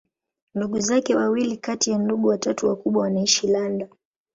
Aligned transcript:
Ndugu 0.55 0.79
zake 0.79 1.15
wawili 1.15 1.57
kati 1.57 1.91
ya 1.91 1.97
ndugu 1.97 2.27
watatu 2.27 2.67
wakubwa 2.67 3.03
wanaishi 3.03 3.47
London. 3.47 3.89